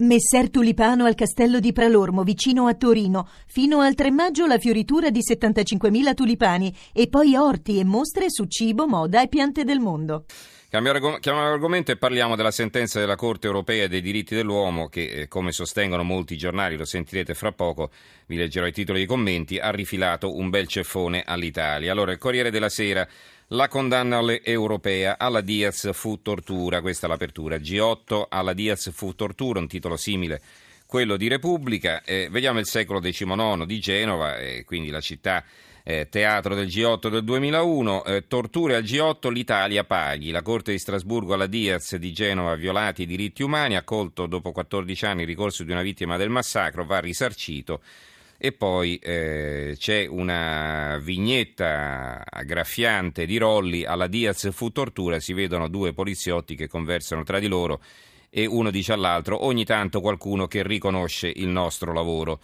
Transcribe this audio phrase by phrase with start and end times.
[0.00, 3.28] Messer Tulipano al castello di Pralormo, vicino a Torino.
[3.48, 8.44] Fino al 3 maggio la fioritura di 75.000 tulipani e poi orti e mostre su
[8.44, 10.26] cibo, moda e piante del mondo.
[10.70, 15.50] Cambiamo argomento e parliamo della sentenza della Corte europea dei diritti dell'uomo che, eh, come
[15.50, 17.90] sostengono molti giornali, lo sentirete fra poco,
[18.26, 21.90] vi leggerò i titoli dei commenti, ha rifilato un bel ceffone all'Italia.
[21.90, 23.04] Allora, il Corriere della Sera
[23.48, 27.56] la condanna europea alla Diaz fu tortura, questa è l'apertura.
[27.56, 30.40] G8 alla Diaz fu tortura, un titolo simile
[30.88, 32.02] quello di Repubblica.
[32.02, 35.44] Eh, vediamo il secolo XIX di Genova, eh, quindi la città
[35.84, 38.04] eh, teatro del G8 del 2001.
[38.04, 40.30] Eh, torture al G8, l'Italia paghi.
[40.30, 45.04] La Corte di Strasburgo alla Diaz di Genova violati i diritti umani, accolto dopo 14
[45.04, 47.82] anni il ricorso di una vittima del massacro, va risarcito
[48.40, 53.84] e poi eh, c'è una vignetta graffiante di Rolli.
[53.84, 57.82] Alla Diaz fu tortura, si vedono due poliziotti che conversano tra di loro
[58.30, 62.40] e uno dice all'altro ogni tanto qualcuno che riconosce il nostro lavoro.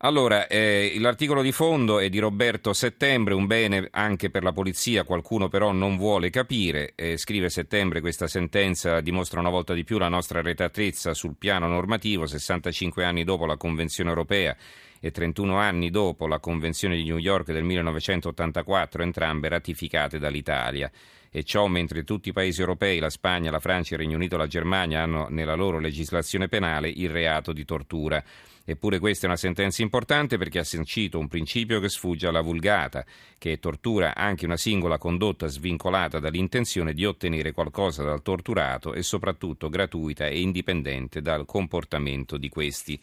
[0.00, 5.04] Allora, eh, l'articolo di fondo è di Roberto Settembre, un bene anche per la polizia,
[5.04, 9.96] qualcuno però non vuole capire, eh, scrive Settembre questa sentenza dimostra una volta di più
[9.96, 14.54] la nostra arretratezza sul piano normativo, 65 anni dopo la Convenzione europea
[15.00, 20.90] e 31 anni dopo la Convenzione di New York del 1984, entrambe ratificate dall'Italia.
[21.30, 24.38] E ciò mentre tutti i paesi europei, la Spagna, la Francia, il Regno Unito e
[24.38, 28.22] la Germania hanno nella loro legislazione penale il reato di tortura.
[28.68, 33.04] Eppure questa è una sentenza importante perché ha sancito un principio che sfugge alla vulgata,
[33.38, 39.68] che tortura anche una singola condotta svincolata dall'intenzione di ottenere qualcosa dal torturato e soprattutto
[39.68, 43.00] gratuita e indipendente dal comportamento di questi.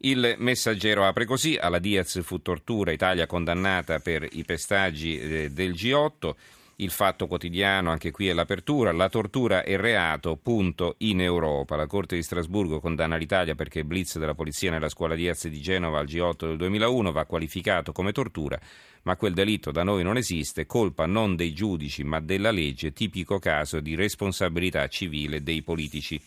[0.00, 5.72] Il messaggero apre così, alla Diaz fu tortura, Italia condannata per i pestaggi eh, del
[5.72, 6.34] G8,
[6.76, 11.74] il fatto quotidiano, anche qui è l'apertura, la tortura è reato, punto, in Europa.
[11.74, 15.60] La Corte di Strasburgo condanna l'Italia perché il blitz della polizia nella scuola Diaz di
[15.60, 18.56] Genova al G8 del 2001 va qualificato come tortura,
[19.02, 23.40] ma quel delitto da noi non esiste, colpa non dei giudici ma della legge, tipico
[23.40, 26.20] caso di responsabilità civile dei politici.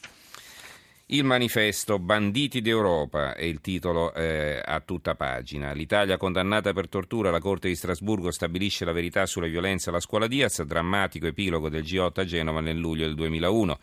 [1.14, 5.74] Il manifesto Banditi d'Europa è il titolo eh, a tutta pagina.
[5.74, 10.28] L'Italia condannata per tortura, la Corte di Strasburgo stabilisce la verità sulle violenze alla scuola
[10.28, 13.78] Diaz, drammatico epilogo del G8 a Genova nel luglio del 2001.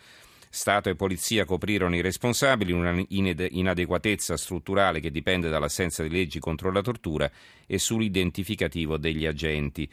[0.49, 6.71] Stato e polizia coprirono i responsabili, una inadeguatezza strutturale che dipende dall'assenza di leggi contro
[6.71, 7.29] la tortura
[7.67, 9.87] e sull'identificativo degli agenti.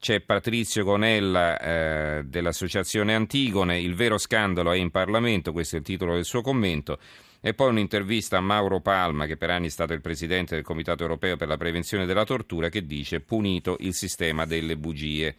[0.00, 5.84] C'è Patrizio Gonella eh, dell'Associazione Antigone, il vero scandalo è in Parlamento, questo è il
[5.84, 7.00] titolo del suo commento.
[7.40, 11.02] E poi un'intervista a Mauro Palma, che per anni è stato il presidente del Comitato
[11.02, 15.34] europeo per la prevenzione della tortura, che dice punito il sistema delle bugie.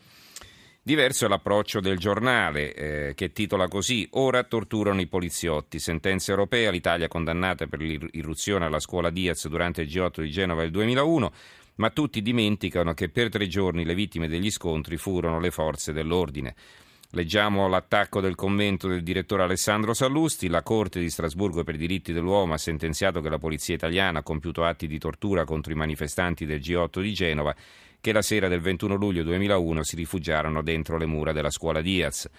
[0.81, 5.79] Diverso è l'approccio del giornale, eh, che titola così: Ora torturano i poliziotti.
[5.79, 10.71] Sentenza europea, l'Italia condannata per l'irruzione alla scuola Diaz durante il G8 di Genova del
[10.71, 11.31] 2001
[11.79, 16.55] ma tutti dimenticano che per tre giorni le vittime degli scontri furono le forze dell'ordine.
[17.11, 20.47] Leggiamo l'attacco del commento del direttore Alessandro Sallusti.
[20.47, 24.23] La Corte di Strasburgo per i diritti dell'uomo ha sentenziato che la polizia italiana ha
[24.23, 27.55] compiuto atti di tortura contro i manifestanti del G8 di Genova
[28.01, 32.29] che la sera del 21 luglio 2001 si rifugiarono dentro le mura della scuola Diaz.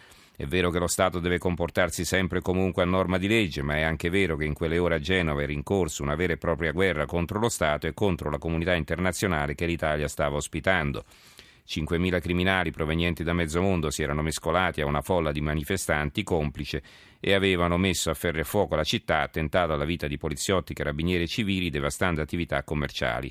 [0.41, 3.77] È vero che lo Stato deve comportarsi sempre e comunque a norma di legge, ma
[3.77, 6.39] è anche vero che in quelle ore a Genova era in corso una vera e
[6.39, 11.05] propria guerra contro lo Stato e contro la comunità internazionale che l'Italia stava ospitando.
[11.69, 16.83] 5.000 criminali provenienti da mezzo mondo si erano mescolati a una folla di manifestanti complice
[17.21, 21.25] e avevano messo a ferro e fuoco la città, attentato alla vita di poliziotti, carabinieri
[21.25, 23.31] e civili, devastando attività commerciali.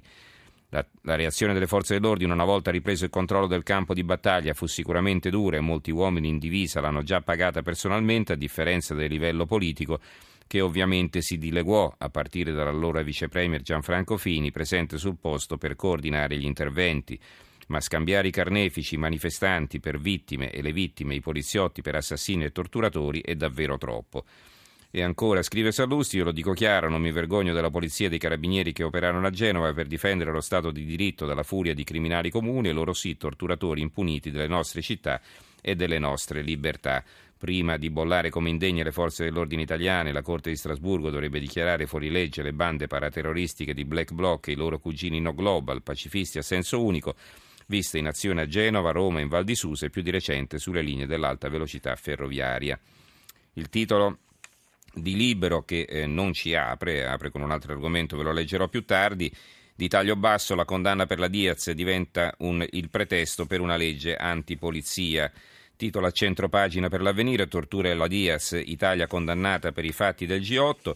[0.71, 4.53] La, la, reazione delle forze dell'ordine, una volta ripreso il controllo del campo di battaglia,
[4.53, 9.09] fu sicuramente dura e molti uomini in divisa l'hanno già pagata personalmente, a differenza del
[9.09, 9.99] livello politico,
[10.45, 16.37] che ovviamente si dileguò a partire dall'allora vicepremier Gianfranco Fini, presente sul posto per coordinare
[16.37, 17.19] gli interventi.
[17.67, 22.43] Ma scambiare i carnefici, i manifestanti per vittime e le vittime, i poliziotti per assassini
[22.43, 24.25] e torturatori è davvero troppo.
[24.91, 28.17] E ancora, scrive Sallusti, io lo dico chiaro, non mi vergogno della polizia e dei
[28.17, 32.31] carabinieri che operarono a Genova per difendere lo Stato di diritto dalla furia di criminali
[32.31, 35.21] comuni e loro sì torturatori impuniti delle nostre città
[35.61, 37.03] e delle nostre libertà.
[37.37, 41.85] Prima di bollare come indegne le forze dell'ordine italiane, la Corte di Strasburgo dovrebbe dichiarare
[41.85, 46.39] fuori legge le bande paraterroristiche di Black Bloc e i loro cugini no global, pacifisti
[46.39, 47.13] a senso unico,
[47.67, 50.81] viste in azione a Genova, Roma, in Val di Susa e più di recente sulle
[50.81, 52.77] linee dell'alta velocità ferroviaria.
[53.53, 54.17] Il titolo
[54.93, 58.67] di Libero che eh, non ci apre, apre con un altro argomento, ve lo leggerò
[58.67, 59.31] più tardi.
[59.75, 64.15] Di taglio basso la condanna per la Diaz diventa un, il pretesto per una legge
[64.15, 65.31] antipolizia.
[65.77, 70.41] titola a centropagina per l'avvenire, tortura e la Diaz, Italia condannata per i fatti del
[70.41, 70.93] G8.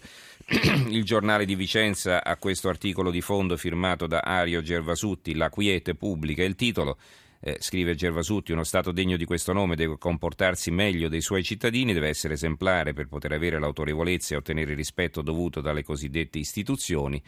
[0.92, 5.96] Il giornale di Vicenza ha questo articolo di fondo firmato da Ario Gervasutti, La quiete
[5.96, 6.98] pubblica, il titolo
[7.46, 11.92] eh, scrive Gervasutti, uno Stato degno di questo nome deve comportarsi meglio dei suoi cittadini,
[11.92, 17.22] deve essere esemplare per poter avere l'autorevolezza e ottenere il rispetto dovuto dalle cosiddette istituzioni.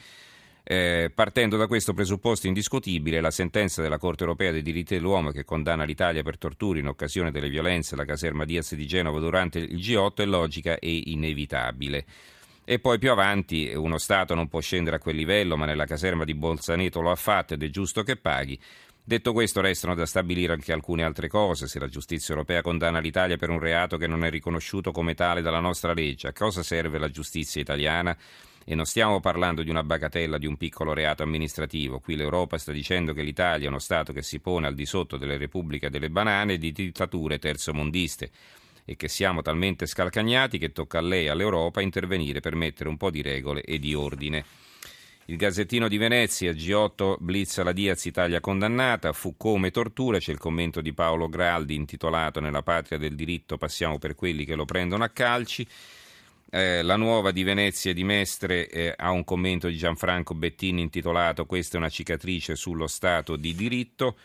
[0.67, 5.43] Eh, partendo da questo presupposto indiscutibile, la sentenza della Corte europea dei diritti dell'uomo che
[5.43, 9.75] condanna l'Italia per torture in occasione delle violenze alla caserma Diaz di Genova durante il
[9.75, 12.05] G8 è logica e inevitabile.
[12.67, 16.23] E poi più avanti uno Stato non può scendere a quel livello, ma nella caserma
[16.23, 18.59] di Bolzaneto lo ha fatto ed è giusto che paghi.
[19.07, 21.67] Detto questo, restano da stabilire anche alcune altre cose.
[21.67, 25.43] Se la giustizia europea condanna l'Italia per un reato che non è riconosciuto come tale
[25.43, 28.17] dalla nostra legge, a cosa serve la giustizia italiana?
[28.65, 31.99] E non stiamo parlando di una bagatella, di un piccolo reato amministrativo.
[31.99, 35.17] Qui l'Europa sta dicendo che l'Italia è uno Stato che si pone al di sotto
[35.17, 38.31] delle repubbliche delle banane e di dittature terzomondiste
[38.85, 43.11] e che siamo talmente scalcagnati che tocca a lei all'Europa intervenire per mettere un po'
[43.11, 44.43] di regole e di ordine.
[45.27, 50.37] Il Gazzettino di Venezia, G8 blitz alla Diaz Italia condannata, fu come tortura, c'è il
[50.37, 55.03] commento di Paolo Graldi intitolato Nella patria del diritto passiamo per quelli che lo prendono
[55.03, 55.67] a calci.
[56.51, 61.47] Eh, la nuova di Venezia di Mestre eh, ha un commento di Gianfranco Bettini intitolato
[61.47, 64.17] Questa è una cicatrice sullo Stato di diritto.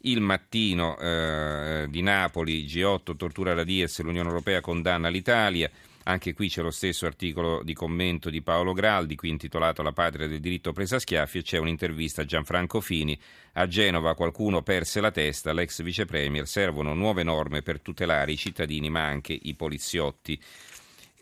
[0.00, 5.70] Il mattino eh, di Napoli, G8 tortura la Diaz, l'Unione Europea condanna l'Italia.
[6.08, 10.26] Anche qui c'è lo stesso articolo di commento di Paolo Graldi, qui intitolato La patria
[10.26, 13.18] del diritto presa a schiaffi, e c'è un'intervista a Gianfranco Fini.
[13.54, 18.38] A Genova qualcuno perse la testa, l'ex vice premier, servono nuove norme per tutelare i
[18.38, 20.40] cittadini ma anche i poliziotti.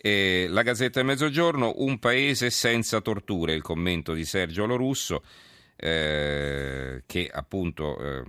[0.00, 5.25] E la Gazzetta del Mezzogiorno, un paese senza torture, il commento di Sergio Lorusso.
[5.79, 8.23] Eh, che appunto eh,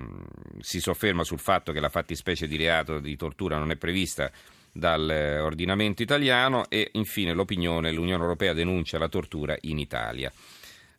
[0.59, 4.29] si sofferma sul fatto che la fattispecie di reato di tortura non è prevista
[4.77, 10.31] dall'ordinamento italiano e infine l'opinione l'Unione Europea denuncia la tortura in Italia.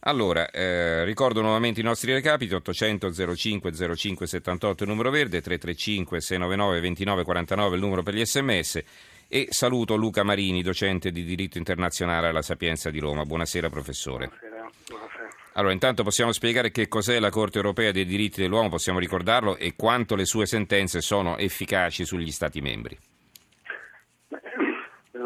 [0.00, 6.20] Allora, eh, ricordo nuovamente i nostri recapiti, 800 05 05 78 il numero verde, 335
[6.20, 8.82] 699 29 49 il numero per gli sms
[9.26, 13.24] e saluto Luca Marini, docente di diritto internazionale alla Sapienza di Roma.
[13.24, 14.28] Buonasera professore.
[14.28, 14.70] Buonasera.
[14.88, 15.28] Buonasera.
[15.54, 19.74] Allora, intanto possiamo spiegare che cos'è la Corte europea dei diritti dell'uomo, possiamo ricordarlo, e
[19.74, 22.96] quanto le sue sentenze sono efficaci sugli Stati membri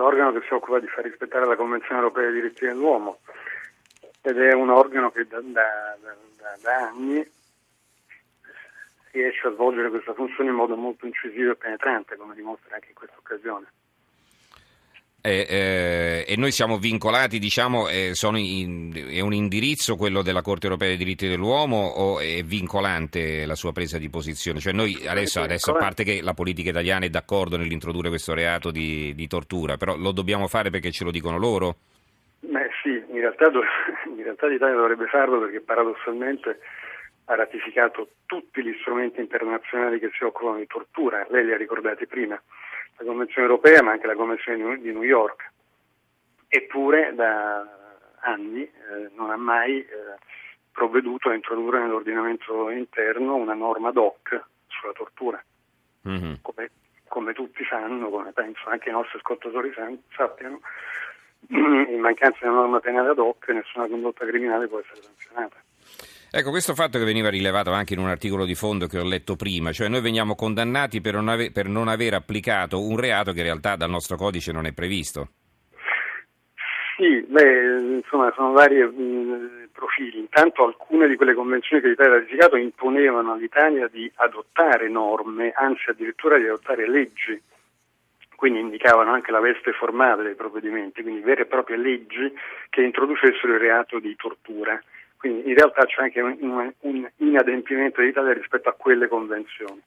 [0.03, 3.21] l'organo che si occupa di far rispettare la Convenzione europea dei diritti dell'uomo
[4.21, 7.25] ed è un organo che da, da, da, da anni
[9.13, 12.95] riesce a svolgere questa funzione in modo molto incisivo e penetrante, come dimostra anche in
[12.95, 13.67] questa occasione.
[15.25, 20.67] Eh, eh, e noi siamo vincolati, diciamo, eh, in, è un indirizzo quello della Corte
[20.67, 24.59] europea dei diritti dell'uomo o è vincolante la sua presa di posizione?
[24.59, 28.73] Cioè noi adesso, adesso a parte che la politica italiana è d'accordo nell'introdurre questo reato
[28.73, 31.77] di, di tortura, però lo dobbiamo fare perché ce lo dicono loro?
[32.41, 33.47] Beh sì, in realtà,
[34.11, 36.59] in realtà l'Italia dovrebbe farlo perché paradossalmente
[37.27, 42.09] ha ratificato tutti gli strumenti internazionali che si occupano di tortura, lei li ha ricordati
[42.09, 42.43] prima
[42.97, 45.51] la Convenzione europea ma anche la Convenzione di New York.
[46.49, 47.67] Eppure da
[48.21, 49.87] anni eh, non ha mai eh,
[50.71, 55.43] provveduto a introdurre nell'ordinamento interno una norma ad hoc sulla tortura.
[56.09, 56.35] Mm-hmm.
[56.43, 56.71] Come,
[57.09, 59.73] come, tutti sanno, come penso anche i nostri ascoltatori
[60.15, 60.61] sappiano,
[61.49, 65.57] in mancanza di una norma penale ad hoc nessuna condotta criminale può essere sanzionata.
[66.35, 69.37] Ecco, questo fatto che veniva rilevato anche in un articolo di fondo che ho letto
[69.37, 73.41] prima, cioè noi veniamo condannati per non, ave- per non aver applicato un reato che
[73.41, 75.29] in realtà dal nostro codice non è previsto.
[76.97, 80.21] Sì, beh, insomma, sono vari mh, profili.
[80.21, 85.91] Intanto alcune di quelle convenzioni che l'Italia ha ratificato imponevano all'Italia di adottare norme, anzi
[85.91, 87.39] addirittura di adottare leggi,
[88.37, 92.33] quindi indicavano anche la veste formale dei provvedimenti, quindi vere e proprie leggi
[92.71, 94.83] che introducessero il reato di tortura.
[95.23, 99.81] Quindi in realtà c'è anche un, un inadempimento dell'Italia rispetto a quelle convenzioni.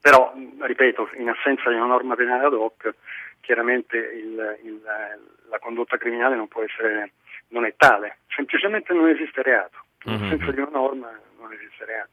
[0.00, 2.96] Però, ripeto, in assenza di una norma penale ad hoc,
[3.40, 4.82] chiaramente il, il,
[5.48, 7.12] la condotta criminale non può essere,
[7.50, 9.84] non è tale, semplicemente non esiste reato.
[10.06, 10.24] In mm-hmm.
[10.24, 12.10] assenza di una norma non esiste reato.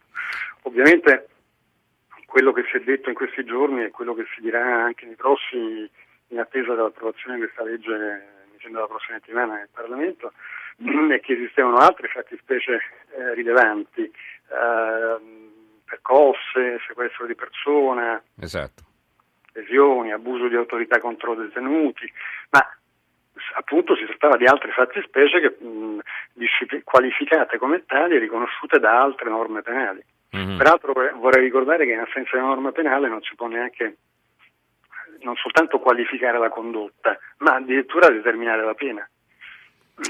[0.62, 1.30] Ovviamente
[2.28, 5.16] quello che si è detto in questi giorni e quello che si dirà anche nei
[5.16, 5.90] prossimi,
[6.28, 10.34] in attesa dell'approvazione di questa legge, sembra la prossima settimana nel Parlamento,
[11.12, 12.74] e che esistevano altre fattispecie
[13.18, 15.18] eh, rilevanti, eh,
[15.86, 18.84] percosse, sequestro di persona, esatto.
[19.54, 22.12] lesioni, abuso di autorità contro detenuti,
[22.50, 22.68] ma
[23.56, 26.00] appunto si trattava di altre fattispecie che, mh,
[26.84, 30.04] qualificate come tali e riconosciute da altre norme penali.
[30.36, 30.58] Mm-hmm.
[30.58, 33.96] Peraltro vorrei ricordare che in assenza di una norma penale non si può neanche
[35.26, 39.10] non soltanto qualificare la condotta, ma addirittura determinare la pena.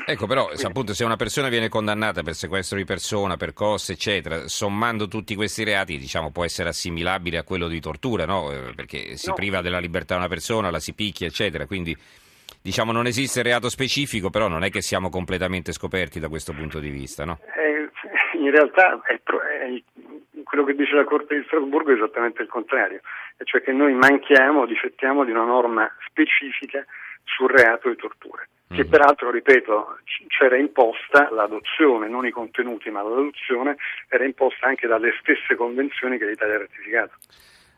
[0.07, 3.93] Ecco, però se, appunto, se una persona viene condannata per sequestro di persona, per cosse,
[3.93, 8.51] eccetera, sommando tutti questi reati, diciamo, può essere assimilabile a quello di tortura, no?
[8.51, 9.35] Eh, perché si no.
[9.35, 11.67] priva della libertà una persona, la si picchia, eccetera.
[11.67, 11.95] Quindi,
[12.61, 16.79] diciamo, non esiste reato specifico, però non è che siamo completamente scoperti da questo punto
[16.79, 17.37] di vista, no?
[17.55, 17.87] Eh,
[18.39, 19.83] in realtà è, è,
[20.45, 23.01] quello che dice la Corte di Strasburgo è esattamente il contrario,
[23.43, 26.85] cioè che noi manchiamo, difettiamo di una norma specifica
[27.25, 28.89] sul reato di tortura che mm.
[28.89, 33.77] peraltro, ripeto, c'era imposta l'adozione, non i contenuti, ma l'adozione
[34.09, 37.13] era imposta anche dalle stesse convenzioni che l'Italia ha ratificato.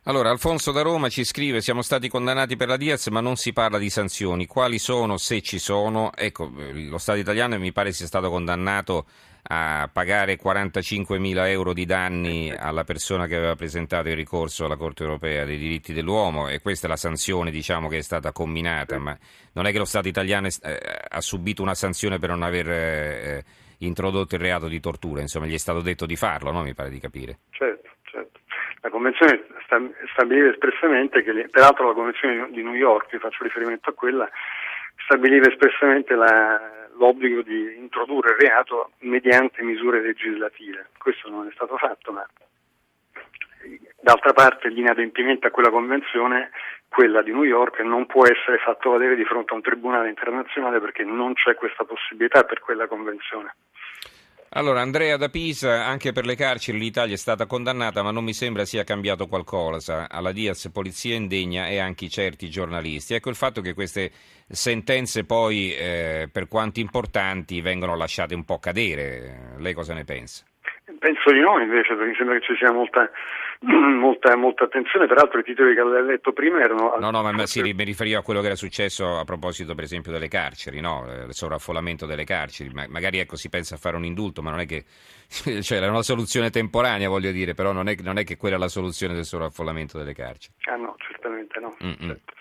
[0.04, 3.52] Allora, Alfonso da Roma ci scrive: Siamo stati condannati per la Diaz, ma non si
[3.52, 4.46] parla di sanzioni.
[4.46, 6.12] Quali sono, se ci sono?
[6.16, 6.50] Ecco,
[6.90, 9.06] lo Stato italiano mi pare sia stato condannato
[9.50, 14.76] a pagare 45 mila euro di danni alla persona che aveva presentato il ricorso alla
[14.76, 18.98] Corte europea dei diritti dell'uomo e questa è la sanzione diciamo, che è stata comminata,
[18.98, 19.18] ma
[19.54, 23.44] non è che lo Stato italiano eh, ha subito una sanzione per non aver eh,
[23.80, 26.64] introdotto il reato di tortura, insomma gli è stato detto di farlo, no?
[26.64, 27.40] mi pare di capire.
[27.52, 28.40] Certo, certo.
[28.82, 29.46] La Convenzione
[30.14, 34.30] stabiliva espressamente che, peraltro la Convenzione di New York, faccio riferimento a quella,
[35.06, 40.90] stabiliva espressamente la l'obbligo di introdurre il reato mediante misure legislative.
[40.98, 42.28] Questo non è stato fatto, ma
[44.02, 46.52] d'altra parte l'inadempimento a quella convenzione,
[46.88, 50.80] quella di New York, non può essere fatto valere di fronte a un tribunale internazionale
[50.80, 53.56] perché non c'è questa possibilità per quella convenzione.
[54.52, 58.34] Allora, Andrea da Pisa, anche per le carceri l'Italia è stata condannata, ma non mi
[58.34, 60.10] sembra sia cambiato qualcosa.
[60.10, 63.14] Alla Diaz, polizia indegna e anche certi giornalisti.
[63.14, 64.12] Ecco il fatto che queste
[64.48, 69.56] sentenze poi, eh, per quanto importanti, vengono lasciate un po' cadere.
[69.58, 70.46] Lei cosa ne pensa?
[71.00, 73.12] Penso di no invece, perché mi sembra che ci sia molta,
[73.60, 75.06] molta, molta attenzione.
[75.06, 76.96] Peraltro i titoli che avevo letto prima erano...
[76.98, 80.14] No, no, ma sì, mi riferivo a quello che era successo a proposito per esempio
[80.14, 81.06] delle carceri, no?
[81.28, 82.72] il sovraffollamento delle carceri.
[82.72, 84.86] magari ecco, si pensa a fare un indulto, ma non è che...
[85.62, 88.60] cioè è una soluzione temporanea, voglio dire, però non è, non è che quella è
[88.60, 90.54] la soluzione del sovraffollamento delle carceri.
[90.70, 91.76] Ah no, certamente no.
[91.80, 92.37] Certo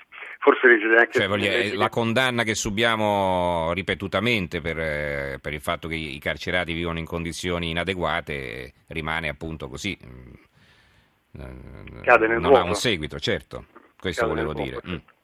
[0.47, 1.19] forse risiede anche...
[1.19, 6.73] Cioè, dire, la condanna che subiamo ripetutamente per, eh, per, il fatto che i carcerati
[6.73, 9.99] vivono in condizioni inadeguate rimane appunto così.
[10.07, 12.65] Mm, Cade nel non vuoto.
[12.65, 13.65] ha un seguito, certo,
[13.99, 14.79] questo Cade volevo dire.
[14.81, 15.15] Vuoto, mm.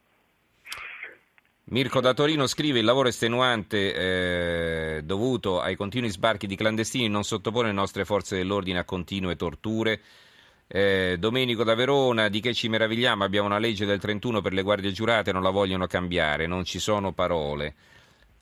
[1.65, 7.23] Mirko da Torino scrive il lavoro estenuante eh, dovuto ai continui sbarchi di clandestini non
[7.23, 10.01] sottopone le nostre forze dell'ordine a continue torture
[10.67, 13.23] eh, Domenico da Verona, di che ci meravigliamo?
[13.23, 16.79] Abbiamo una legge del 31 per le guardie giurate, non la vogliono cambiare, non ci
[16.79, 17.75] sono parole.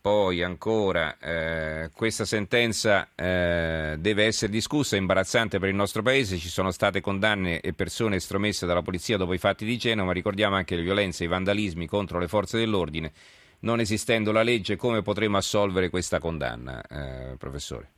[0.02, 6.38] Poi ancora, eh, questa sentenza eh, deve essere discussa, è imbarazzante per il nostro paese,
[6.38, 10.56] ci sono state condanne e persone estromesse dalla polizia dopo i fatti di Genova, ricordiamo
[10.56, 13.12] anche le violenze e i vandalismi contro le forze dell'ordine.
[13.60, 17.90] Non esistendo la legge, come potremo assolvere questa condanna, eh, professore?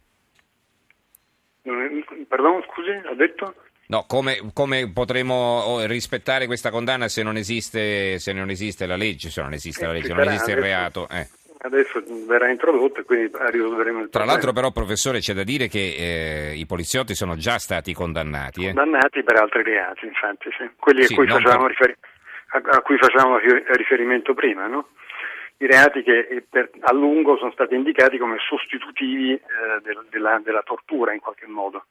[1.61, 3.55] Perdone, scusi, ha detto?
[3.87, 8.95] No, come, come, potremo oh, rispettare questa condanna se non esiste, se non esiste la
[8.95, 11.07] legge, se non esiste la legge, non esiste il reato?
[11.09, 11.27] Eh.
[11.65, 14.09] Adesso verrà introdotto e quindi risolveremo il problema.
[14.09, 18.65] Tra l'altro però, professore, c'è da dire che eh, i poliziotti sono già stati condannati.
[18.65, 18.73] Eh?
[18.73, 20.69] Condannati per altri reati, infatti, sì.
[20.77, 21.97] quelli sì, a, cui facevamo per...
[22.47, 23.37] a, a cui facevamo
[23.75, 24.89] riferimento prima, no?
[25.57, 29.41] i reati che eh, per, a lungo sono stati indicati come sostitutivi eh,
[29.83, 31.85] del, della, della tortura in qualche modo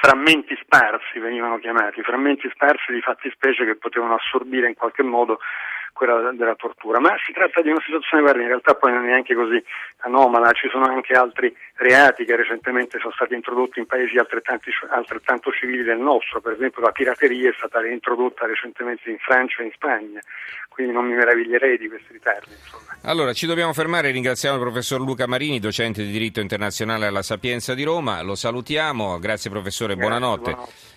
[0.00, 5.38] frammenti sparsi venivano chiamati, frammenti sparsi di fattispecie che potevano assorbire in qualche modo
[5.92, 9.08] quella della tortura, ma si tratta di una situazione, guarda, in realtà poi non è
[9.08, 9.62] neanche così
[9.98, 15.82] anomala, ci sono anche altri reati che recentemente sono stati introdotti in paesi altrettanto civili
[15.82, 20.20] del nostro, per esempio la pirateria è stata reintrodotta recentemente in Francia e in Spagna,
[20.68, 22.50] quindi non mi meraviglierei di questi ritardi.
[22.50, 22.96] Insomma.
[23.04, 27.74] Allora, ci dobbiamo fermare, ringraziamo il professor Luca Marini, docente di diritto internazionale alla Sapienza
[27.74, 30.50] di Roma, lo salutiamo, grazie professore, grazie, buonanotte.
[30.50, 30.90] buonanotte.